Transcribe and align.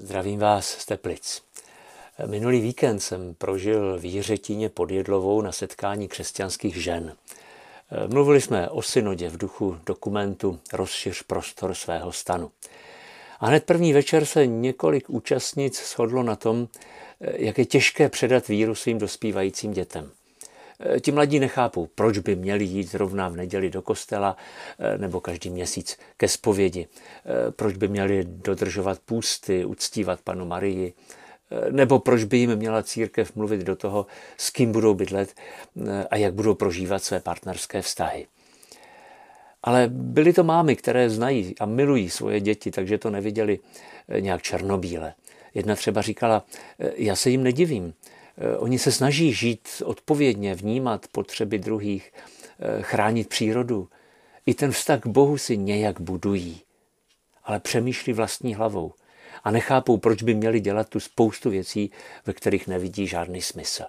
Zdravím 0.00 0.38
vás 0.38 0.68
z 0.68 0.86
Teplic. 0.86 1.42
Minulý 2.26 2.60
víkend 2.60 3.00
jsem 3.00 3.34
prožil 3.34 3.98
v 3.98 4.04
Jiřetině 4.04 4.68
pod 4.68 4.90
Jedlovou 4.90 5.40
na 5.40 5.52
setkání 5.52 6.08
křesťanských 6.08 6.82
žen. 6.82 7.16
Mluvili 8.08 8.40
jsme 8.40 8.68
o 8.68 8.82
synodě 8.82 9.28
v 9.28 9.36
duchu 9.36 9.78
dokumentu 9.86 10.60
Rozšiř 10.72 11.22
prostor 11.22 11.74
svého 11.74 12.12
stanu. 12.12 12.50
A 13.40 13.46
hned 13.46 13.64
první 13.64 13.92
večer 13.92 14.24
se 14.24 14.46
několik 14.46 15.10
účastnic 15.10 15.82
shodlo 15.92 16.22
na 16.22 16.36
tom, 16.36 16.68
jak 17.20 17.58
je 17.58 17.66
těžké 17.66 18.08
předat 18.08 18.48
víru 18.48 18.74
svým 18.74 18.98
dospívajícím 18.98 19.72
dětem. 19.72 20.10
Eh, 20.80 21.00
ti 21.00 21.12
mladí 21.12 21.40
nechápou, 21.40 21.86
proč 21.94 22.18
by 22.18 22.36
měli 22.36 22.64
jít 22.64 22.90
zrovna 22.90 23.28
v 23.28 23.36
neděli 23.36 23.70
do 23.70 23.82
kostela 23.82 24.36
eh, 24.78 24.98
nebo 24.98 25.20
každý 25.20 25.50
měsíc 25.50 25.98
ke 26.16 26.28
zpovědi, 26.28 26.86
eh, 26.86 27.50
proč 27.50 27.76
by 27.76 27.88
měli 27.88 28.24
dodržovat 28.24 28.98
půsty, 28.98 29.64
uctívat 29.64 30.20
panu 30.20 30.46
Marii, 30.46 30.92
nebo 31.70 31.98
proč 31.98 32.24
by 32.24 32.38
jim 32.38 32.56
měla 32.56 32.82
církev 32.82 33.36
mluvit 33.36 33.60
do 33.60 33.76
toho, 33.76 34.06
s 34.36 34.50
kým 34.50 34.72
budou 34.72 34.94
bydlet 34.94 35.34
a 36.10 36.16
jak 36.16 36.34
budou 36.34 36.54
prožívat 36.54 37.02
své 37.04 37.20
partnerské 37.20 37.82
vztahy. 37.82 38.26
Ale 39.62 39.88
byly 39.88 40.32
to 40.32 40.44
mámy, 40.44 40.76
které 40.76 41.10
znají 41.10 41.54
a 41.60 41.66
milují 41.66 42.10
svoje 42.10 42.40
děti, 42.40 42.70
takže 42.70 42.98
to 42.98 43.10
neviděli 43.10 43.58
nějak 44.20 44.42
černobíle. 44.42 45.14
Jedna 45.54 45.74
třeba 45.74 46.02
říkala, 46.02 46.44
já 46.96 47.16
se 47.16 47.30
jim 47.30 47.42
nedivím, 47.42 47.94
oni 48.58 48.78
se 48.78 48.92
snaží 48.92 49.32
žít 49.32 49.68
odpovědně, 49.84 50.54
vnímat 50.54 51.06
potřeby 51.12 51.58
druhých, 51.58 52.12
eh, 52.12 52.82
chránit 52.82 53.28
přírodu. 53.28 53.88
I 54.46 54.54
ten 54.54 54.72
vztah 54.72 55.00
k 55.00 55.06
Bohu 55.06 55.38
si 55.38 55.56
nějak 55.56 56.00
budují, 56.00 56.62
ale 57.44 57.60
přemýšlí 57.60 58.12
vlastní 58.12 58.54
hlavou 58.54 58.92
a 59.44 59.50
nechápou, 59.50 59.98
proč 59.98 60.22
by 60.22 60.34
měli 60.34 60.60
dělat 60.60 60.88
tu 60.88 61.00
spoustu 61.00 61.50
věcí, 61.50 61.90
ve 62.26 62.32
kterých 62.32 62.66
nevidí 62.66 63.06
žádný 63.06 63.42
smysl. 63.42 63.84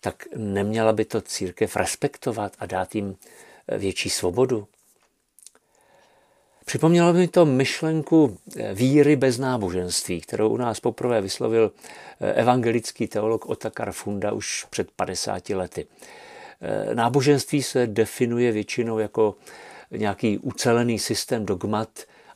Tak 0.00 0.26
neměla 0.36 0.92
by 0.92 1.04
to 1.04 1.20
církev 1.20 1.76
respektovat 1.76 2.52
a 2.58 2.66
dát 2.66 2.94
jim 2.94 3.16
eh, 3.68 3.78
větší 3.78 4.10
svobodu? 4.10 4.68
Připomnělo 6.70 7.12
mi 7.12 7.28
to 7.28 7.46
myšlenku 7.46 8.38
eh, 8.56 8.74
víry 8.74 9.16
bez 9.16 9.38
náboženství, 9.38 10.20
kterou 10.20 10.48
u 10.48 10.56
nás 10.56 10.80
poprvé 10.80 11.20
vyslovil 11.20 11.72
eh, 12.20 12.32
evangelický 12.32 13.06
teolog 13.06 13.46
Otakar 13.46 13.92
Funda 13.92 14.32
už 14.32 14.66
před 14.70 14.90
50 14.90 15.50
lety. 15.50 15.86
Eh, 16.60 16.94
náboženství 16.94 17.62
se 17.62 17.86
definuje 17.86 18.52
většinou 18.52 18.98
jako 18.98 19.34
nějaký 19.90 20.38
ucelený 20.38 20.98
systém 20.98 21.46
dogmat 21.46 21.88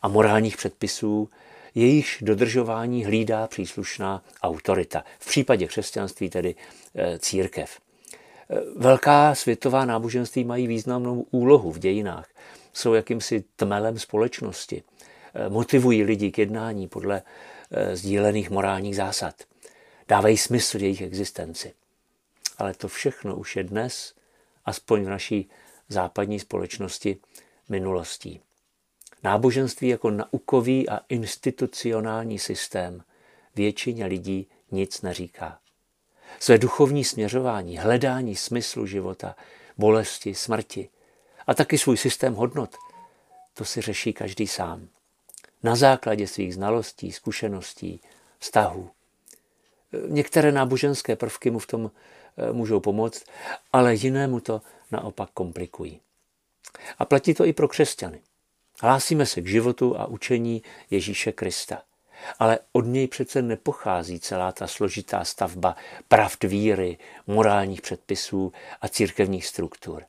a 0.02 0.08
morálních 0.08 0.56
předpisů, 0.56 1.28
jejichž 1.74 2.22
dodržování 2.22 3.04
hlídá 3.04 3.46
příslušná 3.46 4.22
autorita. 4.42 5.04
V 5.18 5.26
případě 5.26 5.66
křesťanství 5.66 6.30
tedy 6.30 6.54
církev. 7.18 7.78
Velká 8.76 9.34
světová 9.34 9.84
náboženství 9.84 10.44
mají 10.44 10.66
významnou 10.66 11.26
úlohu 11.30 11.72
v 11.72 11.78
dějinách 11.78 12.26
jsou 12.74 12.94
jakýmsi 12.94 13.44
tmelem 13.56 13.98
společnosti. 13.98 14.82
Eh, 15.34 15.48
motivují 15.48 16.02
lidi 16.02 16.30
k 16.30 16.38
jednání 16.38 16.88
podle 16.88 17.22
eh, 17.70 17.96
sdílených 17.96 18.50
morálních 18.50 18.96
zásad. 18.96 19.34
Dávají 20.08 20.36
smysl 20.36 20.82
jejich 20.82 21.02
existenci. 21.02 21.72
Ale 22.58 22.74
to 22.74 22.88
všechno 22.88 23.36
už 23.36 23.56
je 23.56 23.64
dnes, 23.64 24.14
aspoň 24.64 25.04
v 25.04 25.08
naší 25.08 25.50
západní 25.88 26.40
společnosti, 26.40 27.16
minulostí. 27.68 28.40
Náboženství 29.22 29.88
jako 29.88 30.10
naukový 30.10 30.88
a 30.88 31.00
institucionální 31.08 32.38
systém 32.38 33.04
většině 33.56 34.06
lidí 34.06 34.48
nic 34.70 35.02
neříká. 35.02 35.58
Své 36.40 36.58
duchovní 36.58 37.04
směřování, 37.04 37.78
hledání 37.78 38.36
smyslu 38.36 38.86
života, 38.86 39.36
bolesti, 39.78 40.34
smrti, 40.34 40.88
a 41.46 41.54
taky 41.54 41.78
svůj 41.78 41.96
systém 41.96 42.34
hodnot. 42.34 42.76
To 43.54 43.64
si 43.64 43.80
řeší 43.80 44.12
každý 44.12 44.46
sám. 44.46 44.88
Na 45.62 45.76
základě 45.76 46.26
svých 46.26 46.54
znalostí, 46.54 47.12
zkušeností, 47.12 48.00
vztahů. 48.38 48.90
Některé 50.08 50.52
náboženské 50.52 51.16
prvky 51.16 51.50
mu 51.50 51.58
v 51.58 51.66
tom 51.66 51.90
eh, 52.36 52.52
můžou 52.52 52.80
pomoct, 52.80 53.24
ale 53.72 53.94
jinému 53.94 54.40
to 54.40 54.62
naopak 54.90 55.30
komplikují. 55.34 56.00
A 56.98 57.04
platí 57.04 57.34
to 57.34 57.44
i 57.44 57.52
pro 57.52 57.68
křesťany. 57.68 58.20
Hlásíme 58.80 59.26
se 59.26 59.40
k 59.40 59.46
životu 59.46 60.00
a 60.00 60.06
učení 60.06 60.62
Ježíše 60.90 61.32
Krista. 61.32 61.82
Ale 62.38 62.58
od 62.72 62.86
něj 62.86 63.08
přece 63.08 63.42
nepochází 63.42 64.20
celá 64.20 64.52
ta 64.52 64.66
složitá 64.66 65.24
stavba 65.24 65.76
pravd 66.08 66.44
víry, 66.44 66.98
morálních 67.26 67.82
předpisů 67.82 68.52
a 68.80 68.88
církevních 68.88 69.46
struktur. 69.46 70.04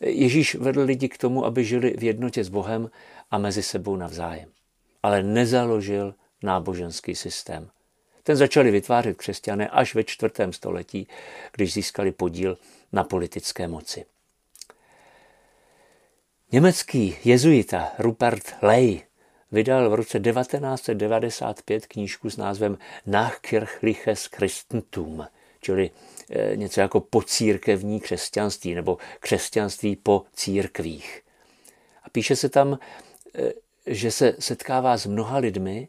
Ježíš 0.00 0.54
vedl 0.54 0.80
lidi 0.80 1.08
k 1.08 1.18
tomu, 1.18 1.44
aby 1.44 1.64
žili 1.64 1.94
v 1.98 2.02
jednotě 2.02 2.44
s 2.44 2.48
Bohem 2.48 2.90
a 3.30 3.38
mezi 3.38 3.62
sebou 3.62 3.96
navzájem. 3.96 4.48
Ale 5.02 5.22
nezaložil 5.22 6.14
náboženský 6.42 7.14
systém. 7.14 7.70
Ten 8.22 8.36
začali 8.36 8.70
vytvářet 8.70 9.16
křesťané 9.16 9.68
až 9.68 9.94
ve 9.94 10.04
čtvrtém 10.04 10.52
století, 10.52 11.08
když 11.52 11.72
získali 11.72 12.12
podíl 12.12 12.58
na 12.92 13.04
politické 13.04 13.68
moci. 13.68 14.04
Německý 16.52 17.16
jezuita 17.24 17.92
Rupert 17.98 18.54
Ley 18.62 19.02
vydal 19.52 19.90
v 19.90 19.94
roce 19.94 20.20
1995 20.20 21.86
knížku 21.86 22.30
s 22.30 22.36
názvem 22.36 22.78
Nachkirchliches 23.06 24.26
Christentum, 24.26 25.26
čili 25.64 25.90
Eh, 26.30 26.56
něco 26.56 26.80
jako 26.80 27.00
pocírkevní 27.00 28.00
křesťanství 28.00 28.74
nebo 28.74 28.98
křesťanství 29.20 29.96
po 29.96 30.24
církvích. 30.32 31.22
A 32.02 32.10
píše 32.10 32.36
se 32.36 32.48
tam, 32.48 32.78
eh, 33.34 33.52
že 33.86 34.10
se 34.10 34.36
setkává 34.38 34.96
s 34.96 35.06
mnoha 35.06 35.38
lidmi, 35.38 35.88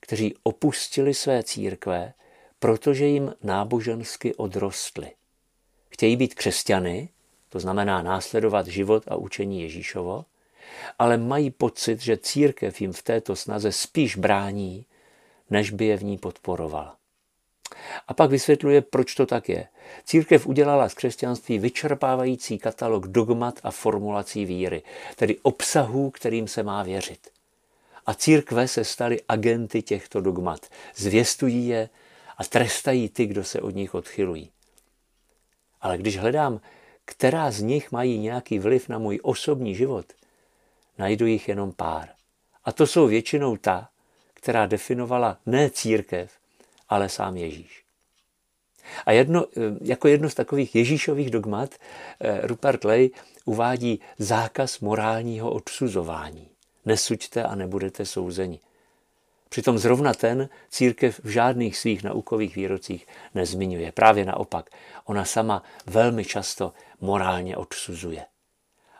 kteří 0.00 0.34
opustili 0.42 1.14
své 1.14 1.42
církve, 1.42 2.12
protože 2.58 3.06
jim 3.06 3.34
nábožensky 3.42 4.34
odrostly. 4.34 5.10
Chtějí 5.88 6.16
být 6.16 6.34
křesťany, 6.34 7.08
to 7.48 7.60
znamená 7.60 8.02
následovat 8.02 8.66
život 8.66 9.04
a 9.08 9.16
učení 9.16 9.62
Ježíšovo, 9.62 10.24
ale 10.98 11.16
mají 11.16 11.50
pocit, 11.50 12.00
že 12.00 12.16
církev 12.16 12.80
jim 12.80 12.92
v 12.92 13.02
této 13.02 13.36
snaze 13.36 13.72
spíš 13.72 14.16
brání, 14.16 14.86
než 15.50 15.70
by 15.70 15.86
je 15.86 15.96
v 15.96 16.04
ní 16.04 16.18
podporovala. 16.18 16.95
A 18.08 18.14
pak 18.14 18.30
vysvětluje, 18.30 18.80
proč 18.80 19.14
to 19.14 19.26
tak 19.26 19.48
je. 19.48 19.66
Církev 20.04 20.46
udělala 20.46 20.88
z 20.88 20.94
křesťanství 20.94 21.58
vyčerpávající 21.58 22.58
katalog 22.58 23.06
dogmat 23.06 23.60
a 23.62 23.70
formulací 23.70 24.44
víry, 24.44 24.82
tedy 25.16 25.38
obsahů, 25.42 26.10
kterým 26.10 26.48
se 26.48 26.62
má 26.62 26.82
věřit. 26.82 27.30
A 28.06 28.14
církve 28.14 28.68
se 28.68 28.84
staly 28.84 29.20
agenty 29.28 29.82
těchto 29.82 30.20
dogmat. 30.20 30.66
Zvěstují 30.96 31.68
je 31.68 31.88
a 32.38 32.44
trestají 32.44 33.08
ty, 33.08 33.26
kdo 33.26 33.44
se 33.44 33.60
od 33.60 33.74
nich 33.74 33.94
odchylují. 33.94 34.50
Ale 35.80 35.98
když 35.98 36.18
hledám, 36.18 36.60
která 37.04 37.50
z 37.50 37.60
nich 37.60 37.92
mají 37.92 38.18
nějaký 38.18 38.58
vliv 38.58 38.88
na 38.88 38.98
můj 38.98 39.20
osobní 39.22 39.74
život, 39.74 40.06
najdu 40.98 41.26
jich 41.26 41.48
jenom 41.48 41.72
pár. 41.72 42.08
A 42.64 42.72
to 42.72 42.86
jsou 42.86 43.06
většinou 43.06 43.56
ta, 43.56 43.88
která 44.34 44.66
definovala 44.66 45.38
ne 45.46 45.70
církev, 45.70 46.32
ale 46.88 47.08
sám 47.08 47.36
Ježíš. 47.36 47.84
A 49.06 49.12
jedno, 49.12 49.46
eh, 49.56 49.60
jako 49.80 50.08
jedno 50.08 50.30
z 50.30 50.34
takových 50.34 50.74
Ježíšových 50.74 51.30
dogmat 51.30 51.74
eh, 52.20 52.46
Rupert 52.46 52.84
Ley 52.84 53.10
uvádí 53.44 54.00
zákaz 54.18 54.80
morálního 54.80 55.50
odsuzování. 55.50 56.48
Nesuďte 56.84 57.44
a 57.44 57.54
nebudete 57.54 58.06
souzeni. 58.06 58.60
Přitom 59.48 59.78
zrovna 59.78 60.14
ten 60.14 60.48
církev 60.70 61.20
v 61.24 61.28
žádných 61.28 61.78
svých 61.78 62.02
naukových 62.02 62.56
výrocích 62.56 63.06
nezmiňuje. 63.34 63.92
Právě 63.92 64.24
naopak, 64.24 64.70
ona 65.04 65.24
sama 65.24 65.62
velmi 65.86 66.24
často 66.24 66.72
morálně 67.00 67.56
odsuzuje. 67.56 68.26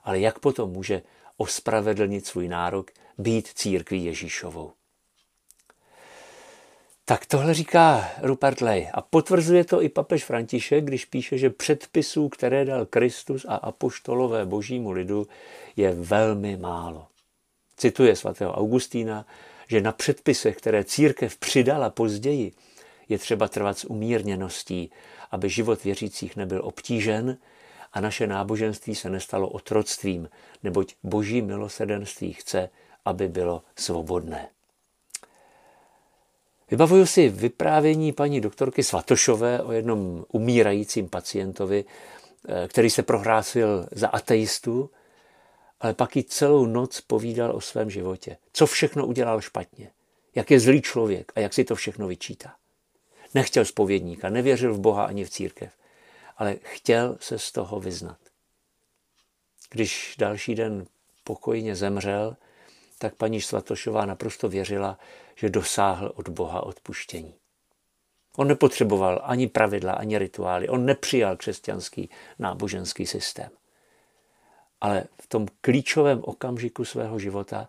Ale 0.04 0.18
jak 0.18 0.38
potom 0.38 0.70
může 0.70 1.02
ospravedlnit 1.36 2.26
svůj 2.26 2.48
nárok 2.48 2.90
být 3.18 3.48
církví 3.48 4.04
Ježíšovou? 4.04 4.72
Tak 7.08 7.26
tohle 7.26 7.54
říká 7.54 8.10
Rupert 8.22 8.60
Ley 8.60 8.88
a 8.94 9.00
potvrzuje 9.00 9.64
to 9.64 9.82
i 9.82 9.88
papež 9.88 10.24
František, 10.24 10.84
když 10.84 11.04
píše, 11.04 11.38
že 11.38 11.50
předpisů, 11.50 12.28
které 12.28 12.64
dal 12.64 12.86
Kristus 12.86 13.46
a 13.48 13.54
apoštolové 13.54 14.46
božímu 14.46 14.90
lidu, 14.90 15.26
je 15.76 15.92
velmi 15.92 16.56
málo. 16.56 17.06
Cituje 17.76 18.16
svatého 18.16 18.52
Augustína, 18.52 19.26
že 19.68 19.80
na 19.80 19.92
předpisech, 19.92 20.56
které 20.56 20.84
církev 20.84 21.36
přidala 21.36 21.90
později, 21.90 22.52
je 23.08 23.18
třeba 23.18 23.48
trvat 23.48 23.78
s 23.78 23.84
umírněností, 23.84 24.90
aby 25.30 25.48
život 25.48 25.84
věřících 25.84 26.36
nebyl 26.36 26.60
obtížen 26.64 27.38
a 27.92 28.00
naše 28.00 28.26
náboženství 28.26 28.94
se 28.94 29.10
nestalo 29.10 29.48
otroctvím, 29.48 30.28
neboť 30.62 30.94
boží 31.02 31.42
milosedenství 31.42 32.32
chce, 32.32 32.70
aby 33.04 33.28
bylo 33.28 33.62
svobodné. 33.76 34.48
Vybavuju 36.70 37.06
si 37.06 37.28
vyprávění 37.28 38.12
paní 38.12 38.40
doktorky 38.40 38.82
Svatošové 38.82 39.62
o 39.62 39.72
jednom 39.72 40.24
umírajícím 40.32 41.08
pacientovi, 41.08 41.84
eh, 42.48 42.68
který 42.68 42.90
se 42.90 43.02
prohrásil 43.02 43.88
za 43.92 44.08
ateistu, 44.08 44.90
ale 45.80 45.94
pak 45.94 46.16
i 46.16 46.24
celou 46.24 46.66
noc 46.66 47.00
povídal 47.00 47.56
o 47.56 47.60
svém 47.60 47.90
životě. 47.90 48.36
Co 48.52 48.66
všechno 48.66 49.06
udělal 49.06 49.40
špatně, 49.40 49.90
jak 50.34 50.50
je 50.50 50.60
zlý 50.60 50.82
člověk 50.82 51.32
a 51.34 51.40
jak 51.40 51.54
si 51.54 51.64
to 51.64 51.74
všechno 51.74 52.08
vyčítá. 52.08 52.54
Nechtěl 53.34 53.64
spovědníka, 53.64 54.30
nevěřil 54.30 54.74
v 54.74 54.80
Boha 54.80 55.04
ani 55.04 55.24
v 55.24 55.30
církev, 55.30 55.72
ale 56.36 56.56
chtěl 56.62 57.16
se 57.20 57.38
z 57.38 57.52
toho 57.52 57.80
vyznat. 57.80 58.18
Když 59.70 60.14
další 60.18 60.54
den 60.54 60.86
pokojně 61.24 61.76
zemřel, 61.76 62.36
tak 62.98 63.14
paní 63.14 63.40
Svatošová 63.40 64.06
naprosto 64.06 64.48
věřila, 64.48 64.98
že 65.34 65.50
dosáhl 65.50 66.12
od 66.14 66.28
Boha 66.28 66.62
odpuštění. 66.62 67.34
On 68.36 68.48
nepotřeboval 68.48 69.20
ani 69.24 69.48
pravidla, 69.48 69.92
ani 69.92 70.18
rituály. 70.18 70.68
On 70.68 70.84
nepřijal 70.84 71.36
křesťanský 71.36 72.10
náboženský 72.38 73.06
systém. 73.06 73.50
Ale 74.80 75.04
v 75.22 75.26
tom 75.26 75.46
klíčovém 75.60 76.20
okamžiku 76.24 76.84
svého 76.84 77.18
života 77.18 77.68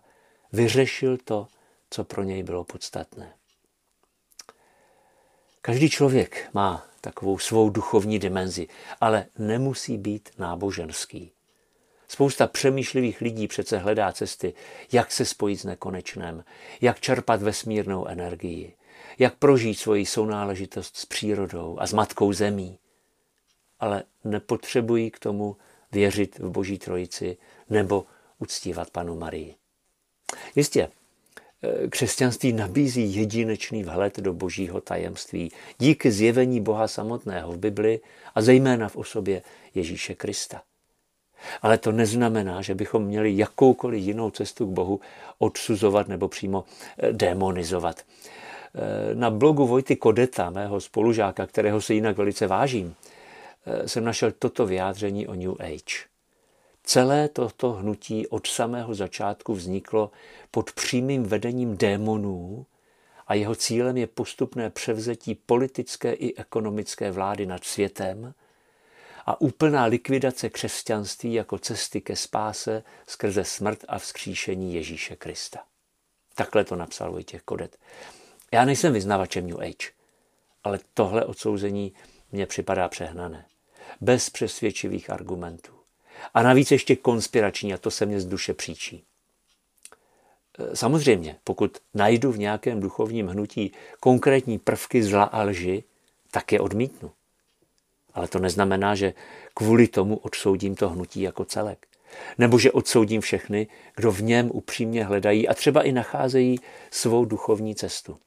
vyřešil 0.52 1.16
to, 1.16 1.46
co 1.90 2.04
pro 2.04 2.22
něj 2.22 2.42
bylo 2.42 2.64
podstatné. 2.64 3.34
Každý 5.60 5.90
člověk 5.90 6.48
má 6.52 6.86
takovou 7.00 7.38
svou 7.38 7.70
duchovní 7.70 8.18
dimenzi, 8.18 8.68
ale 9.00 9.26
nemusí 9.38 9.98
být 9.98 10.30
náboženský. 10.38 11.32
Spousta 12.08 12.46
přemýšlivých 12.46 13.20
lidí 13.20 13.48
přece 13.48 13.78
hledá 13.78 14.12
cesty, 14.12 14.54
jak 14.92 15.12
se 15.12 15.24
spojit 15.24 15.56
s 15.56 15.64
nekonečném, 15.64 16.44
jak 16.80 17.00
čerpat 17.00 17.42
vesmírnou 17.42 18.06
energii, 18.06 18.74
jak 19.18 19.34
prožít 19.34 19.78
svoji 19.78 20.06
sounáležitost 20.06 20.96
s 20.96 21.06
přírodou 21.06 21.76
a 21.80 21.86
s 21.86 21.92
matkou 21.92 22.32
zemí. 22.32 22.78
Ale 23.80 24.02
nepotřebují 24.24 25.10
k 25.10 25.18
tomu 25.18 25.56
věřit 25.92 26.38
v 26.38 26.50
Boží 26.50 26.78
trojici 26.78 27.36
nebo 27.70 28.06
uctívat 28.38 28.90
panu 28.90 29.16
Marii. 29.16 29.54
Jistě, 30.54 30.90
eh, 31.62 31.88
křesťanství 31.88 32.52
nabízí 32.52 33.14
jedinečný 33.14 33.84
vhled 33.84 34.18
do 34.18 34.32
božího 34.32 34.80
tajemství 34.80 35.52
díky 35.78 36.10
zjevení 36.10 36.60
Boha 36.60 36.88
samotného 36.88 37.52
v 37.52 37.58
Bibli 37.58 38.00
a 38.34 38.42
zejména 38.42 38.88
v 38.88 38.96
osobě 38.96 39.42
Ježíše 39.74 40.14
Krista. 40.14 40.62
Ale 41.62 41.78
to 41.78 41.92
neznamená, 41.92 42.62
že 42.62 42.74
bychom 42.74 43.04
měli 43.04 43.36
jakoukoliv 43.36 44.02
jinou 44.02 44.30
cestu 44.30 44.66
k 44.66 44.70
Bohu 44.70 45.00
odsuzovat 45.38 46.08
nebo 46.08 46.28
přímo 46.28 46.64
eh, 46.98 47.12
demonizovat. 47.12 48.02
Eh, 48.02 49.14
na 49.14 49.30
blogu 49.30 49.66
Vojty 49.66 49.96
Kodeta, 49.96 50.50
mého 50.50 50.80
spolužáka, 50.80 51.46
kterého 51.46 51.80
se 51.80 51.94
jinak 51.94 52.16
velice 52.16 52.46
vážím, 52.46 52.94
eh, 53.66 53.88
jsem 53.88 54.04
našel 54.04 54.32
toto 54.38 54.66
vyjádření 54.66 55.26
o 55.26 55.34
New 55.34 55.52
Age. 55.60 56.08
Celé 56.84 57.28
toto 57.28 57.72
hnutí 57.72 58.26
od 58.26 58.46
samého 58.46 58.94
začátku 58.94 59.54
vzniklo 59.54 60.10
pod 60.50 60.72
přímým 60.72 61.22
vedením 61.22 61.76
démonů 61.76 62.66
a 63.26 63.34
jeho 63.34 63.54
cílem 63.54 63.96
je 63.96 64.06
postupné 64.06 64.70
převzetí 64.70 65.34
politické 65.34 66.12
i 66.12 66.34
ekonomické 66.36 67.10
vlády 67.10 67.46
nad 67.46 67.64
světem– 67.64 68.34
a 69.28 69.40
úplná 69.40 69.84
likvidace 69.84 70.50
křesťanství 70.50 71.32
jako 71.32 71.58
cesty 71.58 72.00
ke 72.00 72.16
spáse 72.16 72.82
skrze 73.06 73.44
smrt 73.44 73.84
a 73.88 73.98
vzkříšení 73.98 74.74
Ježíše 74.74 75.16
Krista. 75.16 75.58
Takhle 76.34 76.64
to 76.64 76.76
napsal 76.76 77.12
Vojtěch 77.12 77.42
Kodet. 77.42 77.76
Já 78.52 78.64
nejsem 78.64 78.92
vyznavačem 78.92 79.46
New 79.46 79.60
Age, 79.60 79.90
ale 80.64 80.80
tohle 80.94 81.24
odsouzení 81.24 81.92
mně 82.32 82.46
připadá 82.46 82.88
přehnané. 82.88 83.46
Bez 84.00 84.30
přesvědčivých 84.30 85.10
argumentů. 85.10 85.72
A 86.34 86.42
navíc 86.42 86.70
ještě 86.70 86.96
konspirační 86.96 87.74
a 87.74 87.78
to 87.78 87.90
se 87.90 88.06
mě 88.06 88.20
z 88.20 88.26
duše 88.26 88.54
příčí. 88.54 89.04
Samozřejmě, 90.74 91.36
pokud 91.44 91.78
najdu 91.94 92.32
v 92.32 92.38
nějakém 92.38 92.80
duchovním 92.80 93.26
hnutí 93.26 93.72
konkrétní 94.00 94.58
prvky 94.58 95.02
zla 95.02 95.24
a 95.24 95.42
lži, 95.42 95.84
tak 96.30 96.52
je 96.52 96.60
odmítnu. 96.60 97.12
Ale 98.18 98.28
to 98.28 98.38
neznamená, 98.38 98.94
že 98.94 99.14
kvůli 99.54 99.88
tomu 99.88 100.16
odsoudím 100.16 100.74
to 100.74 100.88
hnutí 100.88 101.20
jako 101.20 101.44
celek. 101.44 101.86
Nebo 102.38 102.58
že 102.58 102.72
odsoudím 102.72 103.20
všechny, 103.20 103.66
kdo 103.96 104.12
v 104.12 104.22
něm 104.22 104.50
upřímně 104.54 105.04
hledají 105.04 105.48
a 105.48 105.54
třeba 105.54 105.82
i 105.82 105.92
nacházejí 105.92 106.60
svou 106.90 107.24
duchovní 107.24 107.74
cestu. 107.74 108.18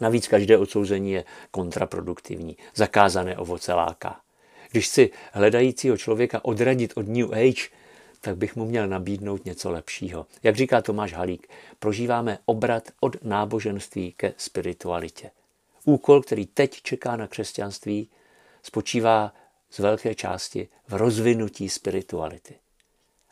Navíc 0.00 0.28
každé 0.28 0.58
odsouzení 0.58 1.12
je 1.12 1.24
kontraproduktivní, 1.50 2.56
zakázané 2.74 3.36
ovoce 3.36 3.74
láká. 3.74 4.20
Když 4.70 4.88
si 4.88 5.10
hledajícího 5.32 5.96
člověka 5.96 6.44
odradit 6.44 6.92
od 6.96 7.08
New 7.08 7.34
Age, 7.34 7.68
tak 8.20 8.36
bych 8.36 8.56
mu 8.56 8.64
měl 8.64 8.88
nabídnout 8.88 9.44
něco 9.44 9.70
lepšího. 9.70 10.26
Jak 10.42 10.56
říká 10.56 10.82
Tomáš 10.82 11.12
Halík, 11.12 11.48
prožíváme 11.78 12.38
obrat 12.44 12.88
od 13.00 13.24
náboženství 13.24 14.12
ke 14.12 14.34
spiritualitě. 14.36 15.30
Úkol, 15.84 16.22
který 16.22 16.46
teď 16.46 16.82
čeká 16.82 17.16
na 17.16 17.26
křesťanství, 17.26 18.08
spočívá 18.62 19.34
z 19.70 19.78
velké 19.78 20.14
části 20.14 20.68
v 20.88 20.94
rozvinutí 20.94 21.68
spirituality. 21.68 22.54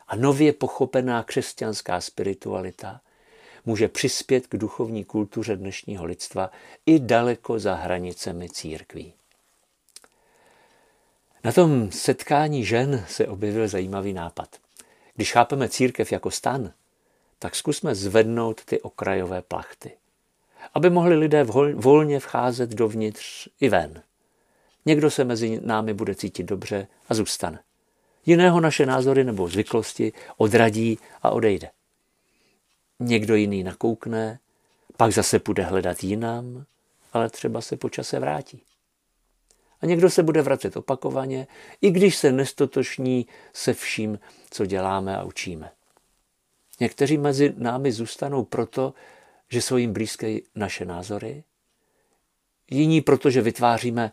A 0.07 0.15
nově 0.15 0.53
pochopená 0.53 1.23
křesťanská 1.23 2.01
spiritualita 2.01 3.01
může 3.65 3.87
přispět 3.87 4.47
k 4.47 4.57
duchovní 4.57 5.03
kultuře 5.05 5.55
dnešního 5.55 6.05
lidstva 6.05 6.51
i 6.85 6.99
daleko 6.99 7.59
za 7.59 7.75
hranicemi 7.75 8.49
církví. 8.49 9.13
Na 11.43 11.51
tom 11.51 11.91
setkání 11.91 12.65
žen 12.65 13.05
se 13.09 13.27
objevil 13.27 13.67
zajímavý 13.67 14.13
nápad. 14.13 14.55
Když 15.15 15.31
chápeme 15.31 15.69
církev 15.69 16.11
jako 16.11 16.31
stan, 16.31 16.73
tak 17.39 17.55
zkusme 17.55 17.95
zvednout 17.95 18.65
ty 18.65 18.81
okrajové 18.81 19.41
plachty, 19.41 19.91
aby 20.73 20.89
mohli 20.89 21.15
lidé 21.15 21.43
volně 21.73 22.19
vcházet 22.19 22.69
dovnitř 22.69 23.49
i 23.59 23.69
ven. 23.69 24.03
Někdo 24.85 25.11
se 25.11 25.23
mezi 25.23 25.59
námi 25.63 25.93
bude 25.93 26.15
cítit 26.15 26.43
dobře 26.43 26.87
a 27.09 27.13
zůstane. 27.13 27.59
Jiného 28.25 28.59
naše 28.59 28.85
názory 28.85 29.23
nebo 29.23 29.49
zvyklosti 29.49 30.13
odradí 30.37 30.99
a 31.21 31.29
odejde. 31.29 31.69
Někdo 32.99 33.35
jiný 33.35 33.63
nakoukne, 33.63 34.39
pak 34.97 35.11
zase 35.11 35.39
bude 35.39 35.63
hledat 35.63 36.03
jinam, 36.03 36.65
ale 37.13 37.29
třeba 37.29 37.61
se 37.61 37.77
po 37.77 37.89
čase 37.89 38.19
vrátí. 38.19 38.61
A 39.81 39.85
někdo 39.85 40.09
se 40.09 40.23
bude 40.23 40.41
vracet 40.41 40.77
opakovaně, 40.77 41.47
i 41.81 41.91
když 41.91 42.15
se 42.15 42.31
nestotošní 42.31 43.27
se 43.53 43.73
vším, 43.73 44.19
co 44.49 44.65
děláme 44.65 45.17
a 45.17 45.23
učíme. 45.23 45.71
Někteří 46.79 47.17
mezi 47.17 47.53
námi 47.57 47.91
zůstanou 47.91 48.43
proto, 48.43 48.93
že 49.49 49.61
jsou 49.61 49.77
jim 49.77 49.93
blízké 49.93 50.37
naše 50.55 50.85
názory, 50.85 51.43
jiní 52.69 53.01
proto, 53.01 53.29
že 53.29 53.41
vytváříme 53.41 54.11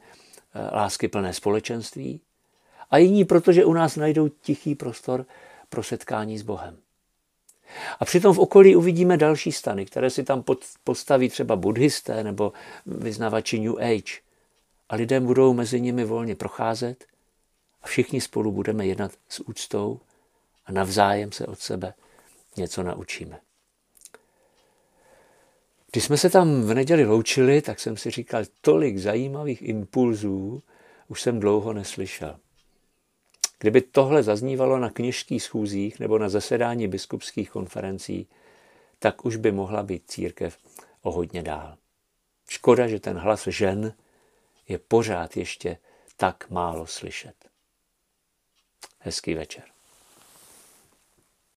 Lásky 0.72 1.08
plné 1.08 1.32
společenství 1.32 2.20
a 2.90 2.98
jiní, 2.98 3.24
protože 3.24 3.64
u 3.64 3.72
nás 3.72 3.96
najdou 3.96 4.28
tichý 4.28 4.74
prostor 4.74 5.26
pro 5.68 5.82
setkání 5.82 6.38
s 6.38 6.42
Bohem. 6.42 6.76
A 8.00 8.04
přitom 8.04 8.34
v 8.34 8.38
okolí 8.38 8.76
uvidíme 8.76 9.16
další 9.16 9.52
stany, 9.52 9.86
které 9.86 10.10
si 10.10 10.24
tam 10.24 10.44
postaví 10.84 11.28
třeba 11.28 11.56
buddhisté 11.56 12.24
nebo 12.24 12.52
vyznavači 12.86 13.58
New 13.60 13.78
Age. 13.78 14.20
A 14.88 14.96
lidé 14.96 15.20
budou 15.20 15.54
mezi 15.54 15.80
nimi 15.80 16.04
volně 16.04 16.34
procházet 16.34 17.04
a 17.82 17.86
všichni 17.86 18.20
spolu 18.20 18.52
budeme 18.52 18.86
jednat 18.86 19.12
s 19.28 19.40
úctou 19.48 20.00
a 20.66 20.72
navzájem 20.72 21.32
se 21.32 21.46
od 21.46 21.58
sebe 21.58 21.94
něco 22.56 22.82
naučíme. 22.82 23.40
Když 25.96 26.04
jsme 26.04 26.16
se 26.16 26.30
tam 26.30 26.62
v 26.62 26.74
neděli 26.74 27.04
loučili, 27.04 27.62
tak 27.62 27.80
jsem 27.80 27.96
si 27.96 28.10
říkal, 28.10 28.44
tolik 28.60 28.98
zajímavých 28.98 29.62
impulzů 29.62 30.62
už 31.08 31.22
jsem 31.22 31.40
dlouho 31.40 31.72
neslyšel. 31.72 32.38
Kdyby 33.58 33.80
tohle 33.80 34.22
zaznívalo 34.22 34.78
na 34.78 34.90
kněžských 34.90 35.42
schůzích 35.42 36.00
nebo 36.00 36.18
na 36.18 36.28
zasedání 36.28 36.88
biskupských 36.88 37.50
konferencí, 37.50 38.28
tak 38.98 39.24
už 39.24 39.36
by 39.36 39.52
mohla 39.52 39.82
být 39.82 40.02
církev 40.06 40.58
o 41.02 41.12
hodně 41.12 41.42
dál. 41.42 41.76
Škoda, 42.48 42.88
že 42.88 43.00
ten 43.00 43.16
hlas 43.16 43.46
žen 43.46 43.94
je 44.68 44.78
pořád 44.78 45.36
ještě 45.36 45.78
tak 46.16 46.50
málo 46.50 46.86
slyšet. 46.86 47.34
Hezký 48.98 49.34
večer. 49.34 49.75